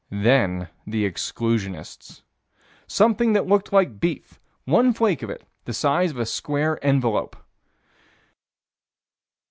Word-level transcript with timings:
Then 0.09 0.67
the 0.87 1.05
exclusionists. 1.07 2.23
Something 2.87 3.33
that 3.33 3.45
looked 3.45 3.71
like 3.71 3.99
beef: 3.99 4.39
one 4.65 4.93
flake 4.95 5.21
of 5.21 5.29
it 5.29 5.45
the 5.65 5.73
size 5.73 6.09
of 6.09 6.17
a 6.17 6.25
square 6.25 6.83
envelope. 6.83 7.35